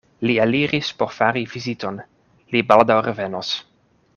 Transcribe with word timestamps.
Li 0.27 0.35
eliris 0.45 0.87
por 1.01 1.11
fari 1.17 1.43
viziton: 1.51 2.01
li 2.55 2.65
baldaŭ 2.73 2.99
revenos. 3.09 3.53